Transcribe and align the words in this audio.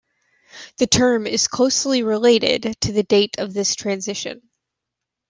The 0.77 0.87
term 0.87 1.27
is 1.27 1.47
closely 1.47 2.01
related 2.01 2.75
to 2.81 2.91
the 2.91 3.03
date 3.03 3.37
of 3.37 3.53
this 3.53 3.75
transition. 3.75 4.41